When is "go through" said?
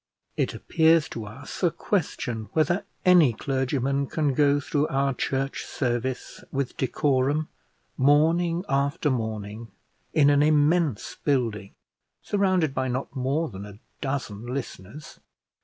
4.33-4.87